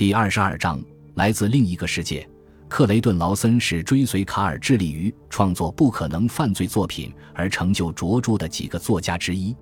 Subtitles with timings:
[0.00, 0.82] 第二十二章
[1.16, 2.26] 来自另一个世界。
[2.70, 9.54] 克雷顿·劳森是追随卡尔致力于创作不可能犯罪作品而成就卓著的几个作家之一。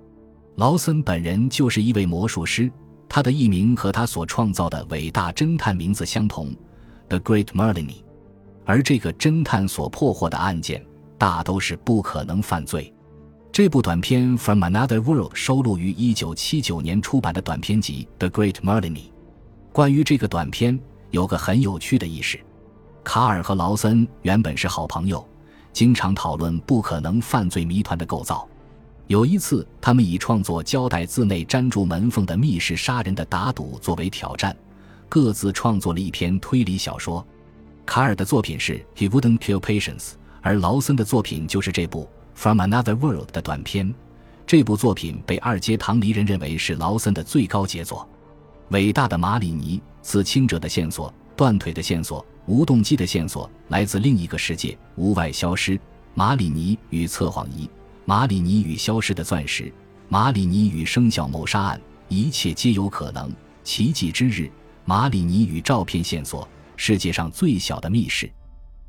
[0.55, 2.71] 劳森本人就是一位魔术师，
[3.09, 6.55] 他的艺名和他所创造的伟大侦探名字相同
[7.09, 7.97] ，The Great Merlini。
[8.63, 10.81] 而这个侦探所破获的案件
[11.17, 12.93] 大都是不可能犯罪。
[13.51, 18.99] 这部短片《From Another World》收录于1979年出版的短片集《The Great Merlini》。
[19.71, 20.77] 关于这个短片，
[21.11, 22.39] 有个很有趣的轶事。
[23.03, 25.25] 卡尔和劳森原本是好朋友，
[25.71, 28.47] 经常讨论不可能犯罪谜团的构造。
[29.07, 34.55] 有一次，他们以创作胶带字内粘住门缝的密室杀人的打赌作为挑战，
[35.07, 37.25] 各自创作了一篇推理小说。
[37.85, 39.97] 卡尔的作品是《He Wouldn't Kill Patients》，
[40.41, 42.03] 而劳森的作品就是这部
[42.35, 43.93] 《From Another World》的短片。
[44.45, 48.07] 这部作品被二阶堂离人认为是劳森的最高杰作。
[48.69, 52.23] 伟大的马里尼，刺青者的线索，断腿的线索。
[52.45, 55.79] 无动机的线索来自另一个世界，屋外消失。
[56.13, 57.69] 马里尼与测谎仪，
[58.05, 59.71] 马里尼与消失的钻石，
[60.07, 63.31] 马里尼与生肖谋杀案，一切皆有可能。
[63.63, 64.51] 奇迹之日，
[64.85, 68.31] 马里尼与照片线索，世界上最小的密室，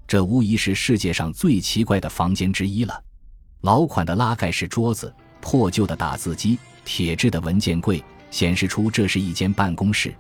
[0.07, 3.03] 这无疑是世界上最奇怪的房间之一了。
[3.63, 10.15] 老款的拉盖式桌子，破旧的打字机，铁质的文件柜，显示出这是一间办公室。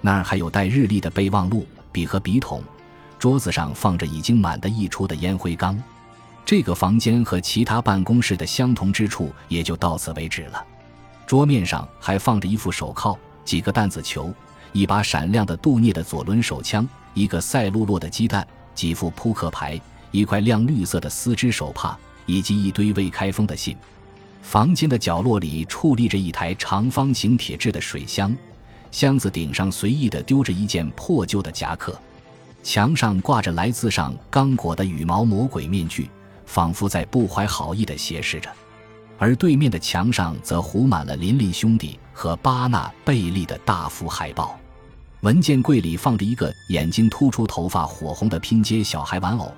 [0.00, 2.62] 那儿还有带日历的备忘录、笔和笔筒。
[3.18, 5.82] 桌子上放着已经满的溢出的烟灰缸，
[6.44, 10.62] 这个房间和其他办公室的相同之处也就到此为止了。
[11.26, 14.30] 桌面上还放着一副手铐、几个弹子球、
[14.72, 19.80] 一把闪亮的杜聂的左轮手枪、一个赛璐珞的鸡蛋、几副扑克牌、
[20.10, 21.96] 一块亮绿色的丝织手帕，
[22.26, 23.74] 以及一堆未开封的信。
[24.44, 28.36] 房间的角落里矗立着一台长方形铁制的水箱，
[28.92, 31.98] 箱子顶上随意地丢着一件破旧的夹克。
[32.62, 36.08] 墙上挂着来自上刚果的羽毛魔鬼面具，
[36.44, 38.50] 仿佛在不怀好意地斜视着；
[39.18, 44.56] 而对面的墙上则糊满了林林兄弟和巴纳贝利的大幅海报。
[45.22, 49.52] 文件柜里放着一个眼睛突出、头发火红的拼接小孩玩偶，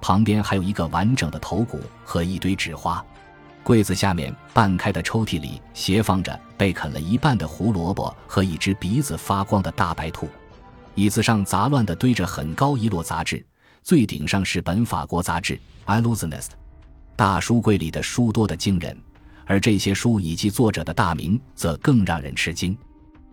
[0.00, 3.04] 旁边还有一个完整的头骨和一堆纸花。
[3.66, 10.28] 柜子下面半开的抽屉里斜放着被啃了一半的胡萝卜和一只鼻子发光的大白兔。
[10.94, 13.44] 椅子上杂乱地堆着很高一摞杂志，
[13.82, 15.54] 最顶上是本法国杂志
[15.86, 16.54] 《i l l u s i o n i s t
[17.16, 18.96] 大书柜里的书多得惊人，
[19.46, 22.78] 而这些书以及作者的大名则更让人吃惊。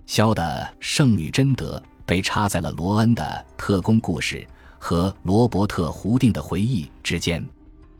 [0.07, 1.77] 肖的《圣女贞德》
[2.07, 3.23] 被插在了罗恩的
[3.55, 4.38] 《特工故事》
[4.79, 7.47] 和罗伯特·胡定的回忆之间。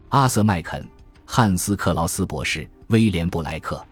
[0.10, 0.84] 阿瑟·麦肯、
[1.26, 3.84] 汉斯·克劳斯博士、威廉·布莱克、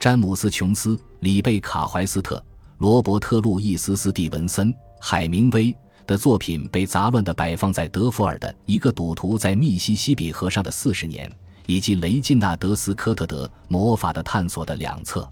[0.00, 2.42] 詹姆斯·琼斯、里贝卡·怀斯特、
[2.78, 4.74] 罗伯特·路易斯·斯蒂文森。
[5.04, 5.74] 海明威
[6.06, 11.30] 的作品被杂乱地摆放在德弗尔的一个赌徒在密西西比河上的四十年，
[11.66, 15.28] 以及雷金纳德斯科特德魔法的探索的两侧。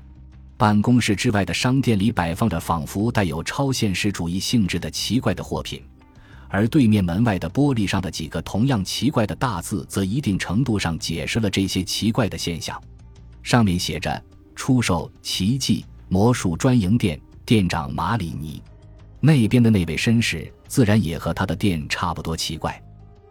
[0.57, 5.83] 办公室之外的商店里摆放着仿佛带有超现实主义性质的奇怪的货品，
[6.51, 12.79] 而对面门外的玻璃上的几个同样奇怪的大字，则一定程度上解释了这些奇怪的现象。
[13.43, 14.23] 上面写着
[14.57, 18.61] ：“出售奇迹魔术专营店，店长马里尼。”
[19.21, 22.83] 那边的那位绅士自然也和他的店差不多奇怪。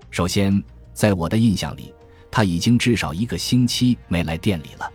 [0.10, 0.64] 首先，
[0.94, 1.94] 在我的印象里，
[2.32, 4.90] 他已经至少一个星期没来店里了。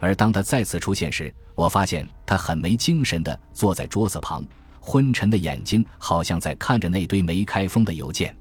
[0.00, 4.44] 而当他再次出现时，我发现他很没精神地坐在桌子旁，
[4.84, 8.36] 昏沉的眼睛好像在看着那堆没开封的邮件。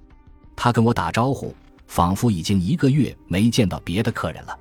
[0.56, 1.56] 他跟我打招呼，
[1.88, 4.60] 仿佛已经一个月没见到别的客人了。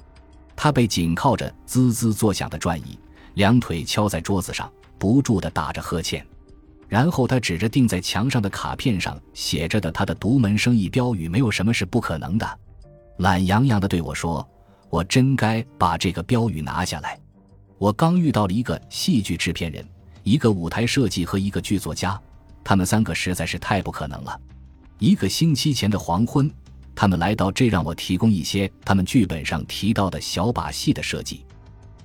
[0.54, 2.96] 他被紧靠着滋滋作响的转椅，
[3.34, 6.24] 两腿敲在桌子上，不住地打着呵欠。
[6.88, 12.58] 然后他指着钉在墙上的卡片上写着的他的独门生意标语：“没有什么是不可能的。”
[13.18, 14.46] 懒洋洋地对我说
[14.88, 17.18] ：“我真该把这个标语拿下来。”
[17.78, 19.84] 我刚遇到了一个戏剧制片人、
[20.22, 22.20] 一个舞台设计和一个剧作家，
[22.62, 24.40] 他们三个实在是太不可能了。
[24.98, 26.50] 一个星期前的黄昏，
[26.94, 31.44] 他们来到这，让我提供一些他们剧本上提到的小把戏的设计。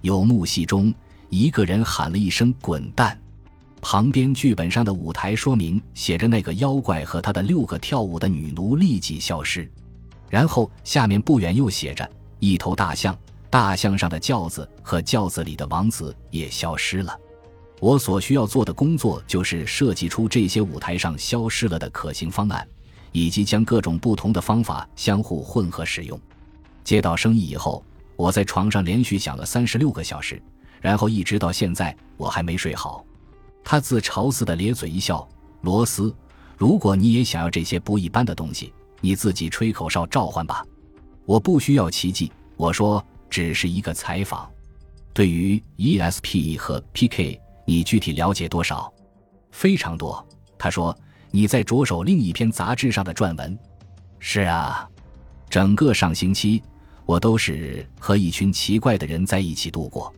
[0.01, 0.94] 有幕戏中，
[1.30, 3.19] 一个人喊了一声“滚蛋”。
[3.81, 9.69] 旁边剧本上的舞台说明写着：“那个妖怪和他的六个跳舞的女奴立即消失。”
[10.27, 12.09] 然后下面不远又写着
[12.39, 13.15] ：“一头大象，
[13.51, 17.15] 大象上的轿子和轿子里的王子也消失了。”
[17.79, 22.68] 我所需要做的工作就是设计出这些舞台上消失了的可行方案，
[23.12, 26.19] 以及将各种不同的方法相互混合使用。
[26.83, 27.83] 接到生意以后，
[28.15, 30.41] 我在床上连续想了三十六个小时，
[30.81, 33.06] 然后一直到现在我还没睡好。
[33.63, 35.27] 他自嘲似的咧嘴一笑，
[35.62, 36.13] 罗斯，
[36.57, 40.65] 如果你也想要这些不一般的东西，你自己吹口哨召唤吧。
[41.25, 42.31] 我不需要奇迹。
[42.56, 44.50] 我说，只是一个采访。
[45.13, 47.39] 对于 ESP 和 PK，
[47.69, 48.92] 你具体了解多少？
[49.52, 50.25] 非常多。
[50.58, 50.98] 他说，
[51.31, 53.60] 你在着手另一篇杂志上的撰文。
[54.19, 54.90] 是啊，
[55.50, 56.64] 整个上星期，
[57.06, 60.14] 我都是和一群奇怪的人在一起度过，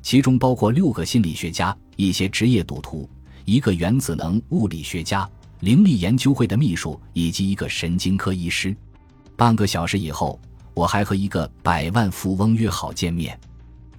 [0.00, 3.06] 其中包括六个心理学家、一些职业赌徒、
[3.44, 5.28] 一个原子能物理学家、
[5.60, 8.74] 灵力研究会的秘书以及一个神经科医师。
[9.36, 10.40] 半个小时以后，
[10.72, 13.38] 我还和一个百万富翁约好见面。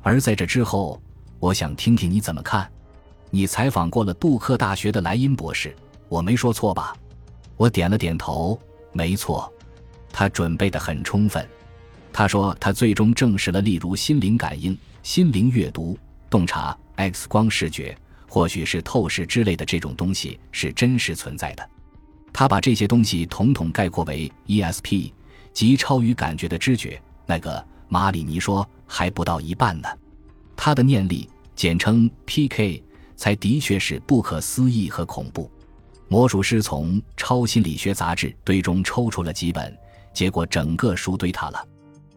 [0.01, 0.99] 而在这之后，
[1.39, 2.67] 我想听听你怎么看。
[3.29, 5.75] 你采访过了杜克大学的莱因博士，
[6.07, 6.95] 我没说错吧？
[7.55, 8.59] 我点了点头。
[8.93, 9.51] 没错，
[10.11, 11.47] 他准备的很充分。
[12.11, 15.95] 他说他最终证实了，例如心灵感应、心灵阅读、
[16.29, 17.95] 洞察、X 光视觉，
[18.27, 21.69] 或许是透视之类的这种东西是真实存在的。
[22.33, 25.11] 他把这些东西统统概括为 ESP，
[25.53, 26.99] 即超于感觉的知觉。
[27.25, 29.87] 那个马里尼说还不到一半呢。
[30.55, 32.83] 他的念力，简称 PK，
[33.17, 35.51] 才的确是不可思议和恐怖。
[36.07, 39.77] 魔术师从《超心理学杂志》堆中抽出了几本，
[40.13, 41.67] 结果整个书堆塌了。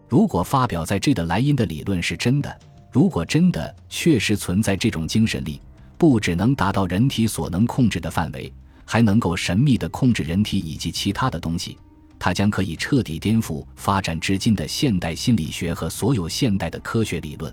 [0.09, 2.57] 如果发表在这的莱茵的理论是真的，
[2.93, 5.61] 如果真的确实存在这种精神力，
[5.99, 8.53] 不只能达到人体所能控制的范围，
[8.85, 11.77] 还能够神秘地控制人体以及其他的东西，
[12.19, 17.53] 它将可以彻底颠覆发展至今的现代心理学和所有现代的科学理论。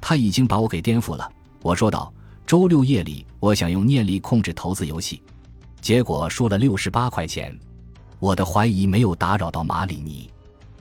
[0.00, 1.28] 他已经把我给颠覆了，
[1.62, 2.12] 我说道。
[2.46, 5.22] 周六夜里，我想用念力控制投资游戏。
[5.80, 7.58] 结果输了六十八块钱，
[8.18, 10.30] 我的怀疑没有打扰到马里尼，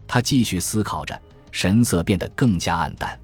[0.06, 1.20] 他继续思考着，
[1.52, 3.18] 神色变得更加暗淡。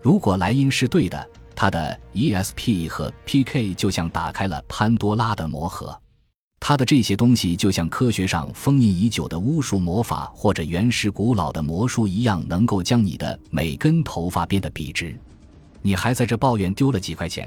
[0.00, 5.94] 如果莱茵是对的，他的 ESP 和 PK 就像打开了潘多拉的魔盒，
[6.60, 15.14] 他的这些东西就像科学上封印已久的巫术魔法或者原始古老的魔术一样，能够将你的每根头发变得笔直。
[15.82, 17.46] 你还在这抱怨丢了几块钱？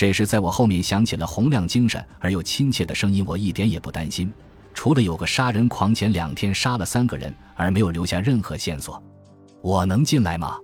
[0.00, 3.22] 这时，在我后面响起了洪亮、精神而又亲切的声音。
[3.28, 4.32] 我一点也不担心，
[4.72, 9.02] 除了有个杀人狂前两天杀了三个人，而没有留下任何线索。
[9.60, 10.56] 我能进来吗？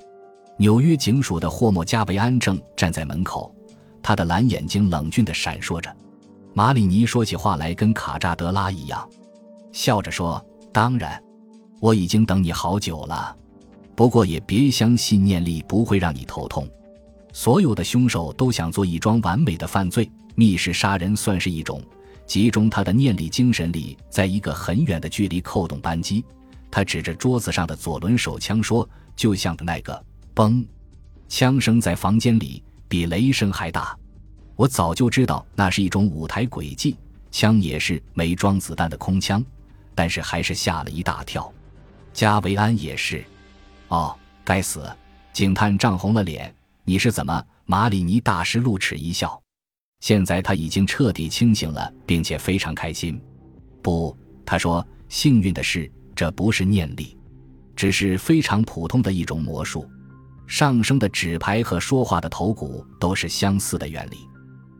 [0.57, 3.55] 纽约警署的霍莫加维安正站在门口，
[4.03, 5.95] 他的蓝眼睛冷峻地闪烁着。
[6.55, 9.07] 马里尼说起话来跟卡扎德拉一样，
[9.71, 10.43] 笑着说
[10.73, 11.23] ：“当然，
[11.79, 13.37] 我已经等你好久了。
[13.95, 16.67] 不过也别相信念力不会让你头痛。”
[17.37, 21.83] 所有的凶手都想做一桩完美的犯罪，密室杀人算是一种。
[22.25, 26.25] 集中他的念力、精神力，在一个很远的距离扣动扳机。
[26.71, 30.03] 他指着桌子上的左轮手枪说：“就像的那个
[30.35, 30.65] 嘣，
[31.29, 33.95] 枪声在房间里比雷声还大。
[34.55, 36.97] 我早就知道那是一种舞台诡计，
[37.31, 39.45] 枪也是没装子弹的空枪，
[39.95, 41.53] 但是还是吓了一大跳。
[42.15, 43.23] 加维安也是。
[43.89, 44.91] 哦，该死！
[45.35, 46.51] 警探涨红了脸。”
[46.89, 47.45] 你是怎么？
[47.65, 49.43] 马里尼大师露齿一笑。
[49.99, 53.21] 现在他已经彻底清醒了，并且非常开心。
[53.83, 57.19] 不，他说，幸运的是，这不是念力，
[57.75, 59.85] 只是非常普通的一种魔术。
[60.47, 64.19] 上升的纸牌和说话的头骨都是相似的原理。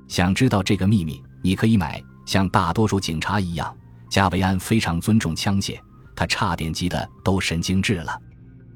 [0.07, 2.01] 想知道这个秘密，你可以买。
[2.25, 3.77] 像大多数警察一样，
[4.09, 5.77] 加维安非常尊重枪械，
[6.15, 8.17] 他差点急得都神经质了。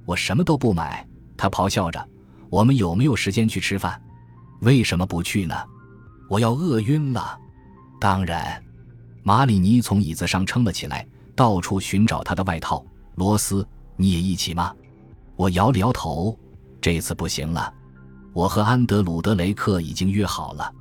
[0.04, 1.06] 我什么都不买，
[1.36, 2.09] 他咆哮着。
[2.50, 4.00] 我们有没有时间去吃饭？
[4.60, 5.54] 为什么不去呢？
[6.28, 7.38] 我要饿晕了。
[8.00, 8.62] 当然，
[9.22, 12.84] 马里尼从椅子上撑了起来，到处寻找他的外套。
[13.14, 13.66] 罗斯，
[13.96, 14.74] 你也一起吗？
[15.36, 16.38] 我摇了摇头，
[16.80, 17.72] 这次不行了。
[18.32, 20.72] 我和安德鲁德雷克已经约好了。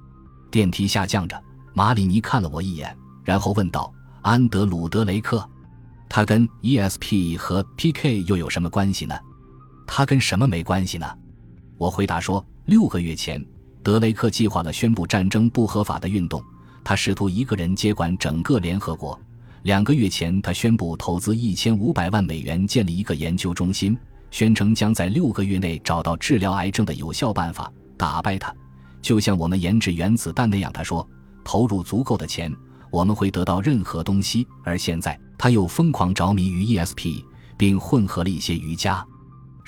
[0.52, 1.42] 电梯下降着，
[1.74, 5.48] 马里尼看了我一眼，然后问道：“安德鲁德雷克，
[6.10, 9.18] 他跟 ESP 和 PK 又有什么关系呢？
[9.86, 11.08] 他跟什么没关系呢？”
[11.80, 13.44] 我回答说：“六个月前，
[13.82, 16.44] 德雷克计划了宣布战争不合法的运动。
[16.84, 19.18] 他试图一个人接管整个联合国。
[19.64, 23.98] 两个月前，他宣布投资一千五百万美元建立一个研究中心，
[24.30, 28.54] 宣称将在六个月内找到治疗癌症的有效办法，打败他，
[29.02, 30.70] 就像我们研制原子弹那样。
[30.74, 31.08] 他说，
[31.46, 32.54] 投入足够的钱，
[32.92, 34.46] 我们会得到任何东西。
[34.66, 37.24] 而现在，他又疯狂着迷于 ESP，
[37.58, 39.02] 并混合了一些瑜伽。”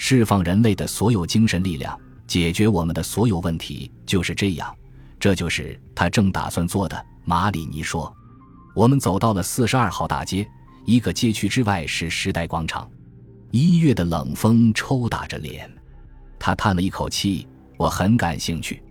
[0.04, 4.76] 释放人类的所有精神力量，解决我们的所有问题，就是这样。
[5.20, 7.06] 这就是他正打算做的。
[7.24, 8.12] 马里尼说
[8.74, 10.46] ：“我们走到了四十二号大街，
[10.86, 12.90] 一个街区之外是时代广场。
[13.52, 15.72] 一月的冷风抽打着脸。”
[16.40, 18.82] 他叹了一口气：“我很感兴趣。”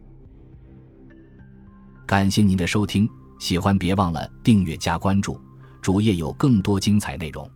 [2.07, 3.11] 感谢您的收听。
[3.41, 5.41] 喜欢别忘了订阅加关注，
[5.83, 7.51] 主页有更多精彩内容。